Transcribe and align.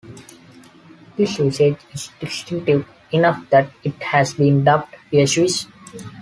This 1.15 1.37
usage 1.37 1.77
is 1.93 2.09
distinctive 2.19 2.87
enough 3.11 3.47
that 3.51 3.69
it 3.83 3.93
has 4.01 4.33
been 4.33 4.63
dubbed 4.63 4.95
"Yeshivish". 5.13 5.67